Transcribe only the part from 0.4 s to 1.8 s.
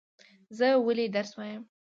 زه ولی درس وایم؟